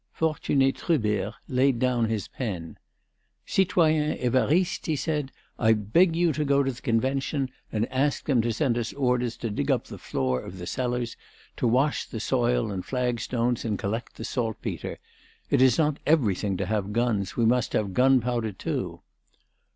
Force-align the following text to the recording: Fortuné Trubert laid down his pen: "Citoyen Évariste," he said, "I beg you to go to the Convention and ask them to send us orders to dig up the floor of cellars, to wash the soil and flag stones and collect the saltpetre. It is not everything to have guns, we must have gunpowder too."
Fortuné 0.17 0.73
Trubert 0.73 1.35
laid 1.47 1.77
down 1.77 2.09
his 2.09 2.27
pen: 2.27 2.79
"Citoyen 3.45 4.17
Évariste," 4.17 4.87
he 4.87 4.95
said, 4.95 5.31
"I 5.59 5.73
beg 5.73 6.15
you 6.15 6.33
to 6.33 6.43
go 6.43 6.63
to 6.63 6.71
the 6.71 6.81
Convention 6.81 7.51
and 7.71 7.85
ask 7.91 8.25
them 8.25 8.41
to 8.41 8.51
send 8.51 8.79
us 8.79 8.93
orders 8.93 9.37
to 9.37 9.51
dig 9.51 9.69
up 9.69 9.85
the 9.85 9.99
floor 9.99 10.41
of 10.41 10.67
cellars, 10.67 11.15
to 11.57 11.67
wash 11.67 12.07
the 12.07 12.19
soil 12.19 12.71
and 12.71 12.83
flag 12.83 13.19
stones 13.19 13.63
and 13.63 13.77
collect 13.77 14.15
the 14.15 14.25
saltpetre. 14.25 14.97
It 15.51 15.61
is 15.61 15.77
not 15.77 15.99
everything 16.07 16.57
to 16.57 16.65
have 16.65 16.93
guns, 16.93 17.37
we 17.37 17.45
must 17.45 17.73
have 17.73 17.93
gunpowder 17.93 18.53
too." 18.53 19.03